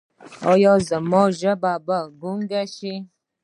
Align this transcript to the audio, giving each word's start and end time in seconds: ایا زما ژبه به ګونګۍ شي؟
ایا 0.51 0.73
زما 0.89 1.23
ژبه 1.39 1.73
به 1.85 1.97
ګونګۍ 2.21 2.65
شي؟ 2.75 2.93